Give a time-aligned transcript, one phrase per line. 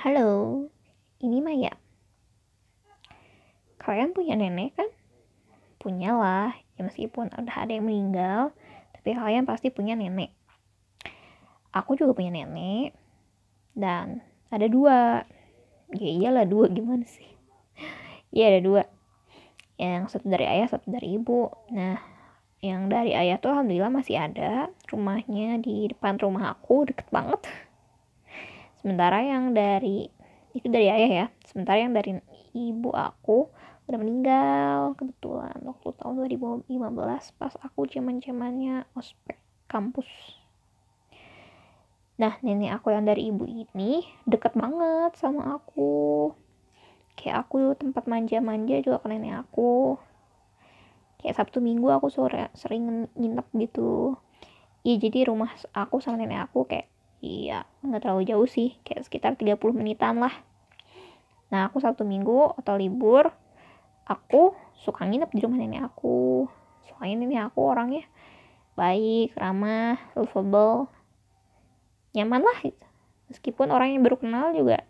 [0.00, 0.64] Halo,
[1.20, 1.76] ini Maya.
[3.76, 4.88] Kalian punya nenek kan?
[5.76, 8.56] Punyalah, ya meskipun udah ada yang meninggal,
[8.96, 10.32] tapi kalian pasti punya nenek.
[11.76, 12.96] Aku juga punya nenek,
[13.76, 15.28] dan ada dua.
[15.92, 17.28] Ya iyalah dua, gimana sih?
[18.32, 18.82] Iya ada dua.
[19.76, 21.52] Yang satu dari ayah, satu dari ibu.
[21.76, 22.00] Nah,
[22.64, 24.72] yang dari ayah tuh alhamdulillah masih ada.
[24.88, 27.44] Rumahnya di depan rumah aku, deket banget
[28.80, 30.08] sementara yang dari
[30.56, 31.26] itu dari ayah ya.
[31.46, 32.18] Sementara yang dari
[32.56, 33.46] ibu aku
[33.90, 36.70] udah meninggal kebetulan waktu tahun 2015
[37.38, 40.06] pas aku zaman zamannya ospek kampus.
[42.22, 46.30] Nah nenek aku yang dari ibu ini deket banget sama aku.
[47.18, 49.98] Kayak aku tempat manja-manja juga ke nenek aku.
[51.18, 54.14] Kayak sabtu minggu aku sore sering nginep gitu.
[54.86, 56.86] Iya jadi rumah aku sama nenek aku kayak
[57.20, 60.32] iya nggak terlalu jauh sih kayak sekitar 30 menitan lah.
[61.52, 63.28] Nah aku sabtu minggu atau libur
[64.08, 66.48] aku suka nginep di rumah nenek aku.
[66.88, 68.04] Soalnya nenek aku orangnya
[68.74, 70.88] baik ramah lovable
[72.16, 72.58] nyaman lah.
[73.30, 74.82] Meskipun orang yang baru kenal juga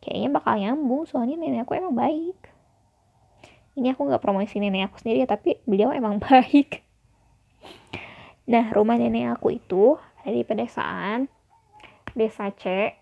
[0.00, 2.38] kayaknya bakal nyambung soalnya nenek aku emang baik.
[3.74, 6.86] Ini aku nggak promosi nenek aku sendiri ya tapi beliau emang baik.
[8.46, 11.33] Nah rumah nenek aku itu ada di pedesaan
[12.14, 12.94] desa C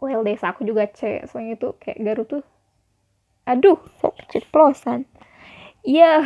[0.00, 2.44] well desa aku juga C soalnya itu kayak Garut tuh
[3.44, 5.04] aduh kok ceplosan
[5.84, 6.24] iya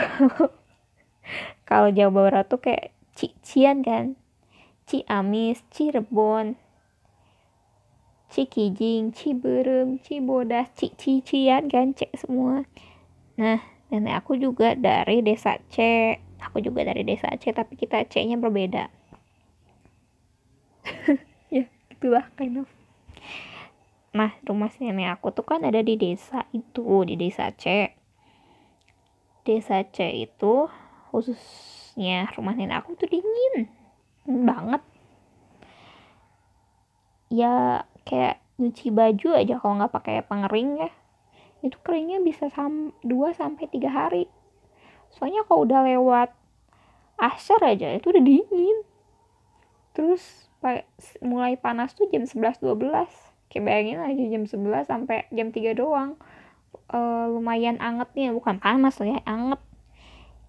[1.68, 4.14] kalau Jawa Barat tuh kayak Cian kan
[4.88, 6.56] Ciamis, Cirebon,
[8.33, 12.64] Cikijing, Ciberem, Cibodas, Cician kan C semua.
[13.36, 13.60] Nah,
[13.92, 16.16] nenek aku juga dari desa C.
[16.40, 18.88] Aku juga dari desa C, tapi kita C-nya berbeda.
[21.98, 22.70] gitulah kind of
[24.14, 27.92] nah rumah nenek aku tuh kan ada di desa itu di desa C.
[29.44, 30.70] Desa C itu
[31.12, 33.68] khususnya rumah nenek aku tuh dingin
[34.24, 34.80] banget.
[37.28, 40.90] Ya kayak nyuci baju aja kalau nggak pakai pengering ya.
[41.61, 44.24] Itu keringnya bisa sam 2 sampai tiga hari.
[45.12, 46.33] Soalnya kalau udah lewat
[47.20, 48.78] asar aja itu udah dingin.
[49.92, 50.48] Terus
[51.23, 52.83] mulai panas tuh jam 11 12
[53.48, 56.19] kayak bayangin aja jam 11 sampai jam 3 doang.
[56.91, 56.98] E,
[57.30, 59.61] lumayan anget nih bukan panas lah ya anget.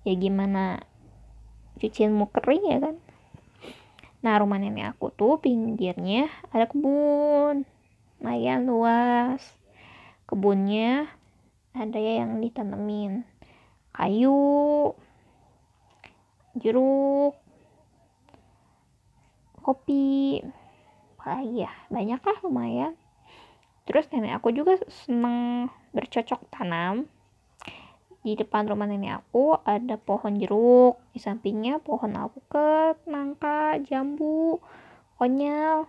[0.03, 0.83] Ya gimana
[1.79, 2.95] cucian mau kering ya kan?
[4.19, 7.63] Nah rumah nenek aku tuh pinggirnya ada kebun.
[8.19, 9.41] Lumayan luas.
[10.27, 11.09] Kebunnya
[11.73, 13.23] ada ya yang ditanemin
[13.93, 14.93] kayu
[16.55, 17.35] jeruk
[19.69, 20.41] kopi.
[21.13, 22.93] Apalagi ya banyak lah lumayan.
[23.85, 27.05] Terus nenek aku juga seneng bercocok tanam.
[28.25, 30.97] Di depan rumah nenek aku ada pohon jeruk.
[31.13, 34.57] Di sampingnya pohon alpukat nangka jambu
[35.21, 35.85] konyol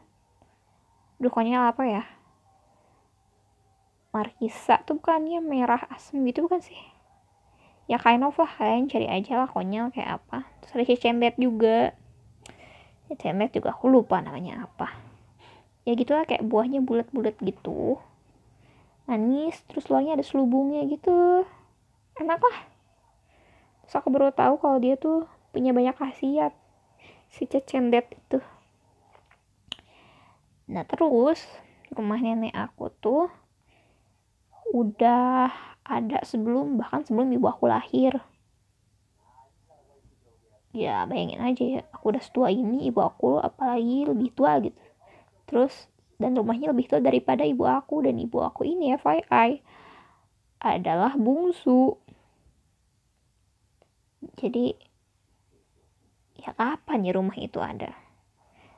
[1.20, 2.04] Duh konyol apa ya?
[4.08, 6.80] Markisa tuh bukannya merah asem gitu bukan sih?
[7.84, 10.48] Ya kind of lah kalian cari aja lah konyol kayak apa.
[10.64, 11.92] Terus ada cecembet juga
[13.16, 14.94] tempe juga aku lupa namanya apa.
[15.88, 17.97] Ya gitulah kayak buahnya bulat-bulat gitu.
[19.09, 21.47] Manis terus luarnya ada selubungnya gitu.
[22.21, 22.59] Enak lah.
[23.87, 26.54] Terus aku baru tahu kalau dia tuh punya banyak khasiat.
[27.32, 28.38] Si cecendet itu.
[30.71, 31.42] Nah terus
[31.91, 33.27] rumah nenek aku tuh
[34.71, 35.50] udah
[35.82, 38.22] ada sebelum bahkan sebelum ibu aku lahir
[40.70, 44.78] ya bayangin aja ya aku udah setua ini ibu aku apalagi lebih tua gitu.
[45.50, 45.75] Terus
[46.20, 49.59] dan rumahnya lebih tua daripada ibu aku dan ibu aku ini FYI
[50.60, 51.97] adalah bungsu.
[54.36, 54.76] Jadi
[56.38, 57.97] ya kapan ya rumah itu ada?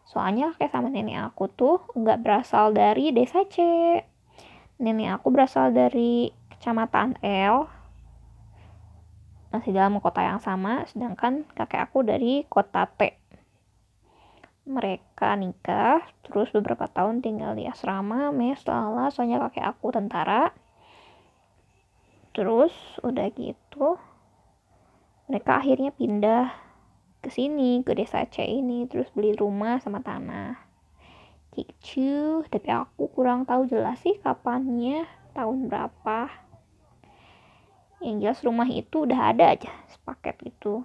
[0.07, 3.59] Soalnya kayak sama nenek aku tuh nggak berasal dari desa C.
[4.79, 7.82] Nenek aku berasal dari kecamatan L
[9.53, 13.21] masih dalam kota yang sama, sedangkan kakek aku dari kota T.
[14.65, 20.57] Mereka nikah, terus beberapa tahun tinggal di asrama, mes, lala, soalnya kakek aku tentara.
[22.33, 22.73] Terus
[23.05, 24.01] udah gitu,
[25.29, 26.49] mereka akhirnya pindah
[27.21, 30.57] ke sini, ke desa C ini, terus beli rumah sama tanah.
[31.53, 35.05] Gitu, tapi aku kurang tahu jelas sih kapannya,
[35.37, 36.42] tahun berapa
[38.03, 40.83] yang jelas rumah itu udah ada aja sepaket gitu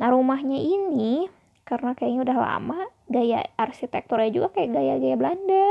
[0.00, 1.28] nah rumahnya ini
[1.68, 2.80] karena kayaknya udah lama
[3.12, 5.68] gaya arsitekturnya juga kayak gaya-gaya Belanda.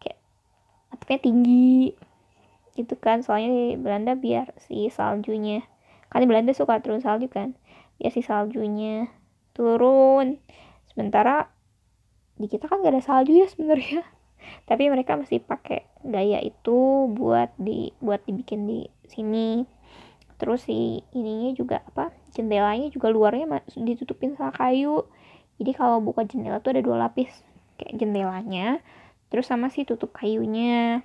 [0.00, 0.18] Kayak
[0.88, 1.92] atapnya tinggi
[2.76, 3.20] gitu kan.
[3.20, 5.60] Soalnya di Belanda biar si saljunya
[6.08, 7.56] kan di Belanda suka turun salju kan
[8.00, 9.12] biar si saljunya
[9.52, 10.40] turun.
[10.88, 11.52] Sementara
[12.40, 14.04] di kita kan gak ada salju ya sebenarnya.
[14.68, 19.68] Tapi mereka masih pakai gaya itu buat di buat dibikin di sini
[20.40, 25.04] terus si ininya juga apa jendelanya juga luarnya ditutupin sama kayu.
[25.60, 27.30] Jadi kalau buka jendela tuh ada dua lapis
[27.78, 28.80] kayak jendelanya
[29.28, 31.04] terus sama si tutup kayunya.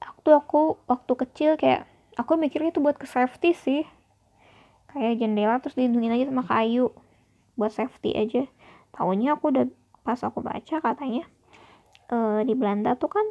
[0.00, 3.82] Waktu aku waktu kecil kayak aku mikirnya itu buat ke safety sih.
[4.90, 6.92] Kayak jendela terus dilindungin aja sama kayu
[7.54, 8.44] buat safety aja.
[8.92, 9.64] Tahunya aku udah
[10.04, 11.28] pas aku baca katanya
[12.10, 13.26] uh, di Belanda tuh kan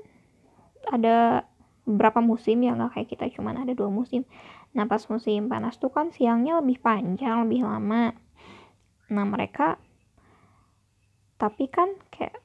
[0.89, 1.45] ada
[1.83, 4.23] beberapa musim ya nggak kayak kita cuman ada dua musim
[4.69, 8.13] nah pas musim panas tuh kan siangnya lebih panjang lebih lama.
[9.09, 9.81] Nah mereka
[11.39, 12.35] tapi kan kayak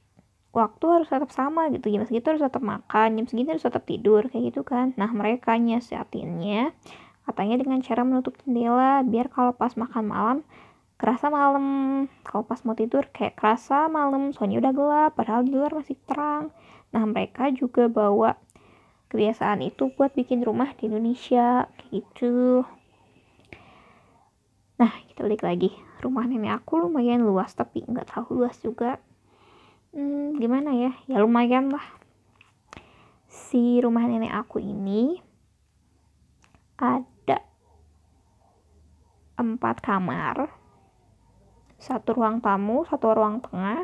[0.55, 1.91] waktu harus tetap sama gitu.
[1.91, 4.95] Jam segitu harus tetap makan jam segitu harus tetap tidur kayak gitu kan.
[4.95, 6.71] Nah mereka nyiasatinnya
[7.27, 10.37] katanya dengan cara menutup jendela biar kalau pas makan malam
[10.95, 12.07] kerasa malam.
[12.23, 16.55] Kalau pas mau tidur kayak kerasa malam soalnya udah gelap padahal di luar masih terang.
[16.95, 18.39] Nah mereka juga bawa
[19.09, 22.65] kebiasaan itu buat bikin rumah di Indonesia gitu.
[24.81, 25.71] Nah kita balik lagi.
[26.03, 28.99] Rumah nenek aku lumayan luas tapi nggak tahu luas juga.
[29.95, 30.91] Hmm, gimana ya?
[31.07, 31.85] Ya lumayan lah.
[33.31, 35.23] Si rumah nenek aku ini
[36.75, 37.39] ada
[39.39, 40.65] empat kamar
[41.85, 43.83] satu ruang tamu, satu ruang tengah,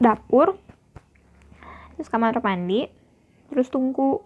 [0.00, 0.56] dapur,
[2.00, 2.88] terus kamar mandi,
[3.52, 4.24] terus tunggu.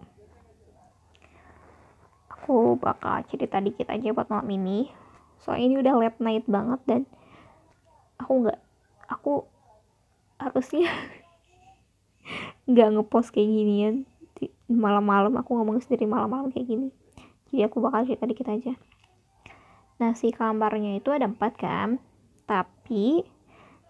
[2.31, 4.87] Aku bakal cerita dikit aja buat malam ini.
[5.43, 7.01] Soalnya ini udah late night banget dan
[8.15, 8.59] aku nggak,
[9.11, 9.43] aku
[10.39, 10.87] harusnya
[12.71, 13.95] nggak ngepost kayak ginian
[14.65, 16.89] malam-malam aku ngomong sendiri malam-malam kayak gini
[17.47, 18.73] jadi aku bakal cerita dikit aja
[19.95, 22.03] Nah, si kamarnya itu ada empat kan,
[22.43, 23.23] tapi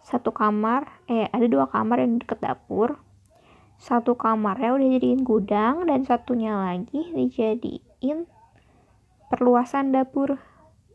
[0.06, 3.02] satu kamar, eh ada dua kamar yang deket dapur.
[3.76, 8.26] Satu kamarnya udah jadiin gudang dan satunya lagi dijadiin
[9.28, 10.40] perluasan dapur.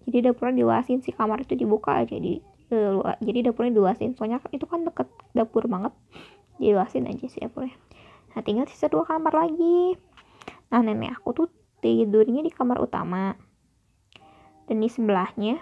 [0.08, 2.40] Jadi dapurnya diluasin si kamar itu dibuka aja di
[2.72, 4.16] uh, jadi dapurnya diluasin.
[4.16, 5.06] Soalnya itu kan deket
[5.36, 5.92] dapur banget
[6.56, 7.76] diluasin aja sih dapurnya.
[8.34, 9.94] Nah tinggal sisa dua kamar lagi.
[10.72, 11.48] Nah nenek aku tuh
[11.84, 13.36] tidurnya di kamar utama.
[14.66, 15.58] Dan di sebelahnya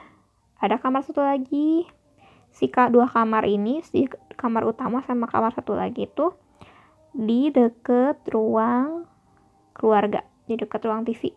[0.60, 1.88] ada kamar satu lagi.
[2.48, 6.32] Si dua kamar ini si kamar utama sama kamar satu lagi itu
[7.18, 9.02] di deket ruang
[9.74, 11.34] keluarga di deket ruang TV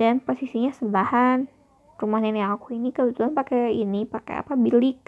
[0.00, 1.52] dan posisinya sebelahan
[1.96, 5.00] rumah nenek aku ini kebetulan pakai ini pakai apa bilik.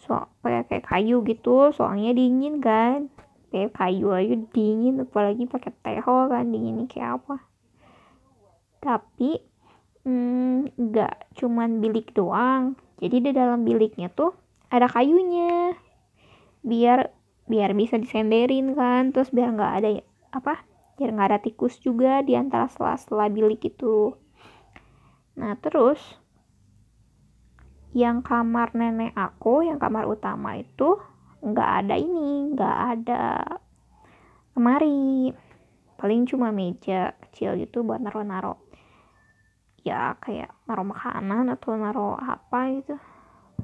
[0.00, 3.12] So pakai kayak kayu gitu soalnya dingin kan.
[3.52, 7.36] Kayak kayu aja dingin apalagi pakai teho kan dinginnya kayak apa.
[8.80, 9.44] Tapi
[10.08, 12.80] hmm, nggak cuman bilik doang.
[12.96, 14.32] Jadi di dalam biliknya tuh
[14.72, 15.76] ada kayunya.
[16.64, 17.12] Biar
[17.46, 19.10] biar bisa disenderin kan.
[19.10, 19.90] Terus biar nggak ada
[20.32, 20.64] apa
[20.96, 24.14] biar nggak ada tikus juga di antara sela-sela bilik itu.
[25.38, 25.98] Nah terus
[27.92, 30.96] yang kamar nenek aku yang kamar utama itu
[31.42, 33.22] nggak ada ini nggak ada
[34.56, 35.32] lemari.
[35.98, 38.58] Paling cuma meja kecil gitu buat naro-naro.
[39.82, 42.94] Ya kayak naruh makanan atau naruh apa gitu.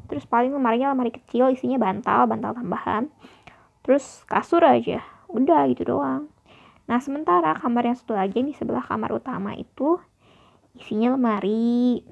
[0.08, 3.10] Terus paling lemarinya lemari kecil isinya bantal bantal tambahan
[3.88, 5.00] terus kasur aja
[5.32, 6.28] udah gitu doang.
[6.84, 9.96] Nah sementara kamar yang satu lagi nih sebelah kamar utama itu
[10.76, 12.04] isinya lemari.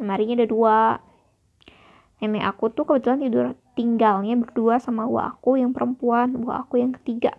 [0.00, 0.80] Lemarinya ada dua.
[2.16, 6.96] Nenek aku tuh kebetulan tidur tinggalnya berdua sama wa aku yang perempuan wa aku yang
[6.96, 7.36] ketiga.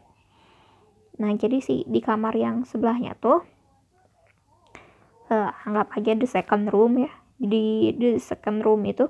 [1.17, 3.41] Nah jadi sih di kamar yang sebelahnya tuh
[5.33, 7.11] uh, anggap aja the second room ya.
[7.41, 9.09] Di the second room itu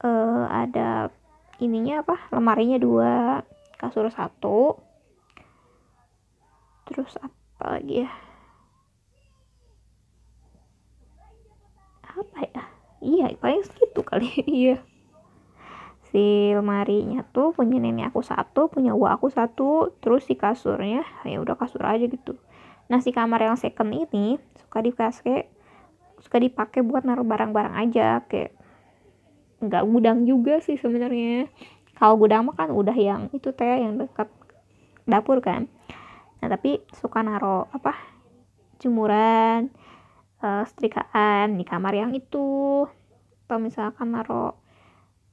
[0.00, 1.12] uh, ada
[1.60, 3.44] ininya apa lemarinya dua
[3.76, 4.80] kasur satu.
[6.88, 8.10] Terus apa lagi ya?
[12.02, 12.64] Apa ya?
[13.00, 14.28] Iya paling segitu kali.
[14.48, 14.82] Iya.
[16.10, 21.38] Si lemarinya tuh punya nenek aku satu punya gua aku satu terus si kasurnya ya
[21.38, 22.34] udah kasur aja gitu.
[22.90, 25.46] Nah si kamar yang second ini suka dipakai
[26.18, 28.59] suka dipakai buat naruh barang-barang aja kayak
[29.60, 31.48] nggak gudang juga sih sebenarnya.
[32.00, 34.32] Kalau gudang mah kan udah yang itu teh yang dekat
[35.04, 35.68] dapur kan.
[36.40, 37.92] Nah tapi suka naruh apa
[38.80, 39.68] jemuran
[40.40, 42.88] uh, setrikaan di kamar yang itu.
[43.44, 44.56] Atau misalkan naruh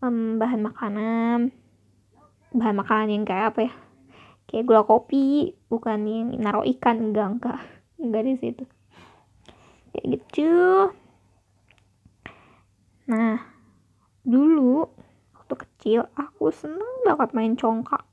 [0.04, 1.56] um, bahan makanan
[2.56, 3.74] bahan makanan yang kayak apa ya
[4.48, 7.60] kayak gula kopi bukan yang naruh ikan enggak enggak
[8.00, 8.64] enggak di situ.
[9.96, 10.52] Kayak gitu.
[13.08, 13.57] Nah
[14.28, 14.92] dulu
[15.32, 18.04] waktu kecil aku seneng banget main congkak.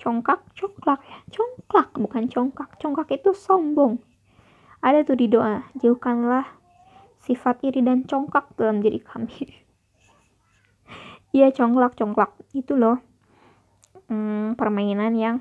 [0.00, 1.18] Congkak congklak ya.
[1.28, 2.80] Congklak bukan congkak.
[2.80, 4.00] Congkak itu sombong.
[4.80, 6.48] Ada tuh di doa jauhkanlah
[7.22, 9.36] sifat iri dan congkak dalam diri kami.
[11.32, 12.36] Iya congklak congklak.
[12.52, 13.00] Itu loh
[14.12, 15.36] hmm, permainan yang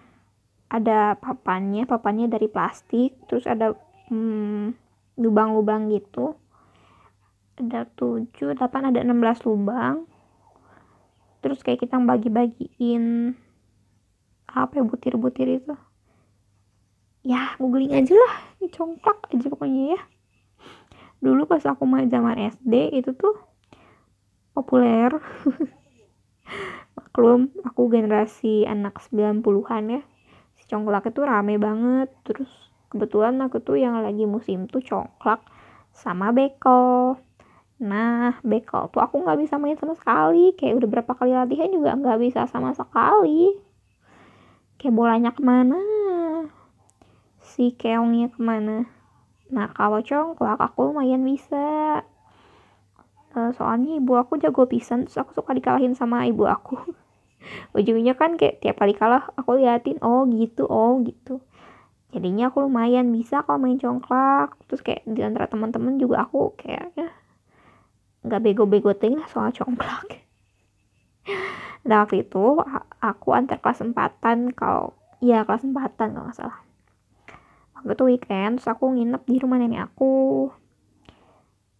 [0.72, 1.84] ada papannya.
[1.84, 3.75] Papannya dari plastik terus ada
[4.08, 4.72] hmm,
[5.20, 6.39] lubang-lubang gitu
[7.60, 8.60] ada 7, 8,
[8.91, 10.08] ada 16 lubang.
[11.41, 13.34] Terus kayak kita bagi-bagiin
[14.51, 15.75] apa ya butir-butir itu.
[17.22, 18.34] Ya googling aja lah
[18.72, 20.01] congklak aja pokoknya ya.
[21.22, 23.38] Dulu pas aku main zaman SD itu tuh
[24.53, 25.13] populer.
[26.98, 30.01] Maklum aku generasi anak 90-an ya.
[30.58, 32.10] Si congklak itu rame banget.
[32.25, 32.50] Terus
[32.89, 35.46] kebetulan aku tuh yang lagi musim tuh congklak
[35.91, 37.20] sama beko
[37.82, 40.54] nah beko tuh aku nggak bisa main sama sekali.
[40.54, 43.58] Kayak udah berapa kali latihan juga nggak bisa sama sekali.
[44.78, 45.82] Kayak bolanya ke mana?
[47.42, 48.86] Si keongnya ke mana?
[49.50, 52.06] Nah kalau congklak aku lumayan bisa.
[53.32, 56.78] Uh, soalnya ibu aku jago pisan terus aku suka dikalahin sama ibu aku.
[57.78, 61.42] Ujungnya kan kayak tiap kali kalah aku liatin oh gitu oh gitu.
[62.14, 64.54] Jadinya aku lumayan bisa kalau main congklak.
[64.70, 67.10] Terus kayak di antara teman-teman juga aku kayak ya
[68.22, 70.08] nggak bego-bego ting lah soal congklak.
[71.82, 72.62] Nah waktu itu
[73.01, 76.62] aku antar kelas empatan kalau iya kelas empatan nggak salah.
[77.74, 80.54] Waktu itu weekend terus aku nginep di rumah nenek aku.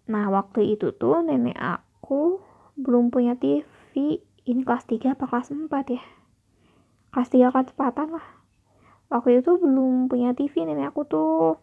[0.10, 2.42] Nah waktu itu tuh nenek aku
[2.82, 4.18] belum punya TV
[4.50, 6.02] ini kelas 3 apa kelas 4 ya?
[7.14, 8.26] Kelas 3 kelas 4 lah.
[9.14, 11.62] Waktu itu belum punya TV nenek aku tuh.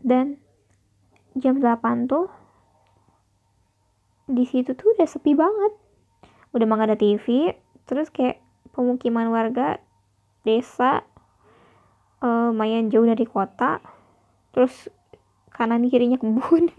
[0.00, 0.40] Dan
[1.36, 2.32] jam 8 tuh
[4.24, 5.72] di situ tuh udah sepi banget.
[6.54, 7.52] Udah mah ada TV
[7.84, 8.40] terus kayak
[8.72, 9.82] pemukiman warga
[10.44, 11.04] desa
[12.24, 13.84] uh, lumayan jauh dari kota
[14.56, 14.88] terus
[15.52, 16.72] kanan kirinya kebun.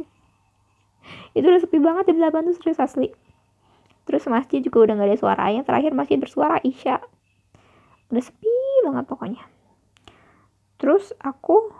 [1.37, 3.13] Itu udah sepi banget di delapan tuh serius asli.
[4.05, 7.01] Terus masjid juga udah gak ada suaranya terakhir masjid bersuara isya.
[8.13, 8.49] Udah sepi
[8.85, 9.43] banget pokoknya.
[10.77, 11.73] Terus aku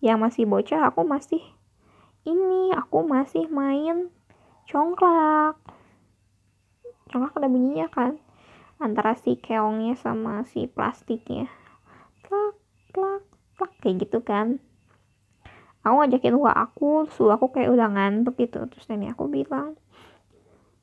[0.00, 1.40] yang masih bocah aku masih
[2.24, 4.08] ini aku masih main
[4.68, 5.56] congklak.
[7.08, 8.20] Congklak ada bunyinya kan?
[8.80, 11.48] Antara si keongnya sama si plastiknya.
[12.24, 12.56] Plak
[12.92, 13.22] plak
[13.56, 14.60] plak kayak gitu kan.
[15.84, 18.64] Aku ngajakin wa aku terus aku kayak udah ngantuk gitu.
[18.68, 19.80] Terus nenek aku bilang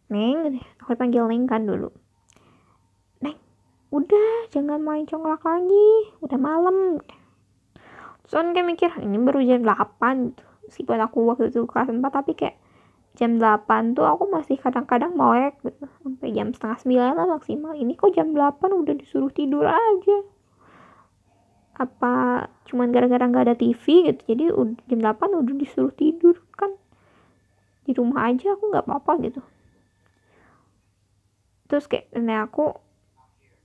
[0.07, 1.93] neng aku panggil neng kan dulu.
[3.21, 3.37] Neng
[3.93, 5.89] udah jangan main congklak lagi.
[6.21, 7.01] Udah malam.
[8.27, 10.43] Kan kayak mikir ini baru jam 8 gitu.
[10.67, 12.59] Meskipun aku waktu itu kelas 4 tapi kayak
[13.17, 15.89] jam 8 tuh aku masih kadang-kadang melek gitu.
[16.05, 17.73] Sampai jam setengah 9 lah maksimal.
[17.73, 20.17] Ini kok jam 8 udah disuruh tidur aja.
[21.81, 24.21] Apa cuman gara-gara nggak ada TV gitu.
[24.29, 24.43] Jadi
[24.85, 26.77] jam 8 udah disuruh tidur kan.
[27.89, 29.41] Di rumah aja aku nggak apa-apa gitu.
[31.67, 32.77] Terus kayak nenek aku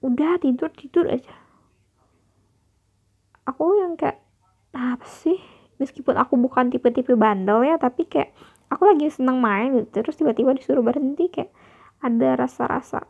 [0.00, 1.36] udah tidur tidur aja.
[3.44, 4.18] Aku yang kayak
[4.72, 5.36] apa sih?
[5.76, 8.30] Meskipun aku bukan tipe-tipe bandel ya tapi kayak
[8.72, 11.52] aku lagi seneng main gitu terus tiba-tiba disuruh berhenti kayak
[12.02, 13.06] ada rasa-rasa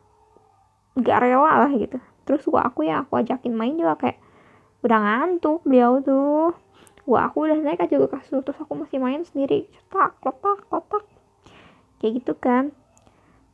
[1.01, 1.97] gak rela lah gitu.
[2.29, 4.19] Terus gua aku yang aku ajakin main juga kayak
[4.85, 6.53] udah ngantuk beliau tuh.
[7.09, 9.67] Wah aku udah naik aja ke kasur terus aku masih main sendiri.
[9.73, 11.05] Cetak letak letak.
[11.99, 12.65] Kayak gitu kan.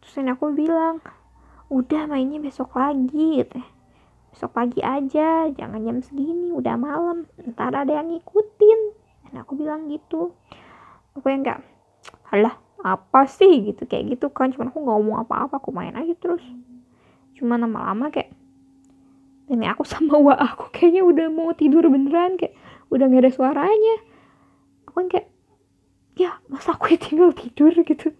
[0.02, 1.00] Terus ini aku bilang
[1.70, 3.56] udah mainnya besok lagi gitu.
[3.56, 3.66] Ya.
[4.28, 7.24] besok pagi aja jangan jam segini udah malam
[7.54, 8.80] ntar ada yang ngikutin.
[9.28, 10.36] Dan aku bilang gitu.
[11.16, 11.64] Aku yang enggak
[12.32, 13.73] alah apa sih?
[13.73, 13.85] gitu.
[13.85, 16.42] Kayak gitu kan cuman aku nggak ngomong apa-apa aku main aja terus.
[17.38, 18.35] Cuman lama-lama kayak
[19.49, 22.54] nenek aku sama wa aku kayaknya udah mau tidur beneran kayak
[22.88, 23.97] udah gak ada suaranya.
[24.87, 25.28] Aku kan kayak
[26.18, 27.73] ya masa aku tinggal tidur?
[27.73, 28.14] gitu.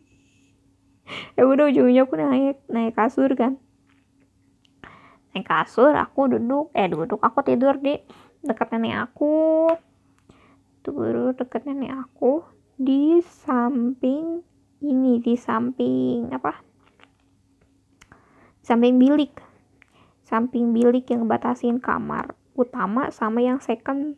[1.41, 3.57] Ya udah ujung-ujungnya aku naik naik kasur kan.
[5.33, 6.69] Naik kasur aku duduk.
[6.77, 7.97] Eh duduk aku tidur di
[8.45, 9.73] dekat nenek aku.
[10.89, 14.47] Baru dekat nenek aku di samping
[14.79, 16.63] ini di samping apa?
[18.63, 19.35] Samping bilik.
[20.23, 24.15] Samping bilik yang batasin kamar utama sama yang second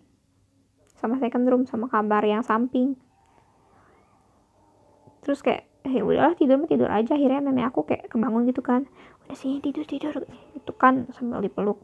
[1.01, 3.01] sama second room sama kamar yang samping.
[5.25, 7.17] Terus kayak eh udahlah tidur tidur aja.
[7.17, 8.85] Akhirnya nenek aku kayak kebangun gitu kan.
[9.25, 10.29] Udah sini tidur tidur.
[10.53, 11.81] Itu kan sambil dipeluk.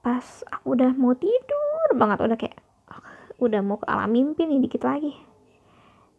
[0.00, 2.61] Pas aku udah mau tidur banget udah kayak
[3.40, 5.14] udah mau ke alam mimpi nih dikit lagi.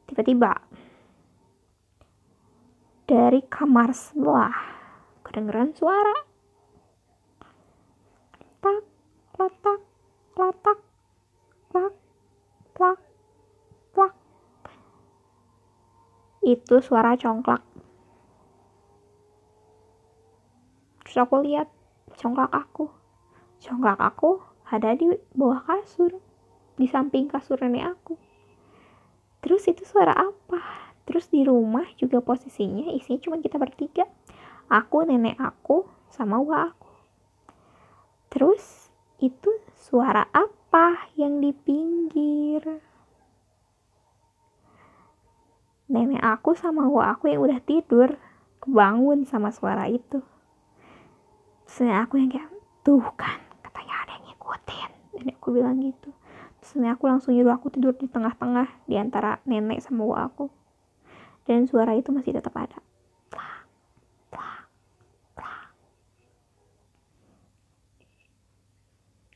[0.09, 0.57] Tiba-tiba
[3.05, 4.55] dari kamar sebelah
[5.21, 6.17] kedengeran suara.
[8.63, 8.81] Tak
[9.37, 9.79] letak
[10.39, 10.79] letak
[11.69, 11.93] plak
[12.73, 12.99] plak
[13.93, 14.13] plak
[16.43, 17.63] itu suara congklak.
[21.03, 21.67] Terus aku lihat
[22.17, 22.89] congklak aku.
[23.61, 26.32] Congklak aku ada di bawah kasur
[26.73, 28.17] di samping kasur nenek aku.
[29.43, 30.61] Terus itu suara apa?
[31.03, 34.07] Terus di rumah juga posisinya isinya cuma kita bertiga.
[34.71, 36.89] Aku nenek aku sama wa aku.
[38.31, 38.89] Terus
[39.19, 42.63] itu suara apa yang di pinggir?
[45.91, 48.15] Nenek aku sama wa aku yang udah tidur
[48.63, 50.23] kebangun sama suara itu.
[51.67, 52.49] Terus aku yang kayak
[52.81, 54.91] tuh kan katanya ada yang ngikutin.
[55.19, 56.22] Nenekku bilang gitu
[56.71, 60.47] nenek aku langsung nyuruh aku tidur di tengah-tengah di antara nenek sama wa aku.
[61.43, 62.79] Dan suara itu masih tetap ada.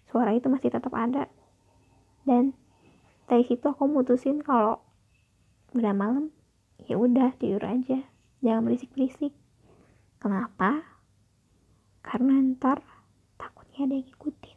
[0.08, 1.28] Suara itu masih tetap ada.
[2.24, 2.56] Dan
[3.28, 4.80] dari situ aku mutusin kalau
[5.76, 6.32] udah malam
[6.88, 8.08] ya udah tidur aja.
[8.40, 9.36] Jangan berisik-berisik.
[10.18, 10.82] Kenapa?
[12.02, 12.82] Karena ntar
[13.36, 14.57] takutnya ada yang ngikutin